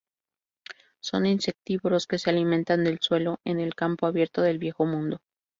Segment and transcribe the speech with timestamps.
[0.99, 5.21] Son insectívoros que se alimentan del suelo en el campo abierto del Viejo Mundo.